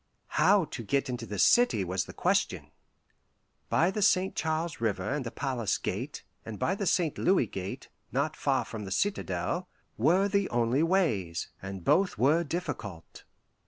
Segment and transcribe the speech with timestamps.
[0.29, 2.71] How to get into the city was the question.
[3.69, 4.33] By the St.
[4.35, 7.19] Charles River and the Palace Gate, and by the St.
[7.19, 9.69] Louis Gate, not far from the citadel,
[9.99, 13.25] were the only ways, and both were difficult.